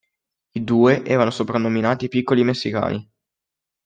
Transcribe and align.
I 0.53 0.63
due 0.63 1.03
erano 1.05 1.29
soprannominati 1.29 2.05
"I 2.05 2.09
piccoli 2.09 2.43
messicani". 2.43 3.07